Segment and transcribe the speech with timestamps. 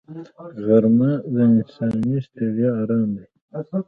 [0.65, 3.25] غرمه د انساني ستړیا آرام دی